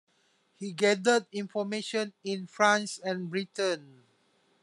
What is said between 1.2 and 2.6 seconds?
information in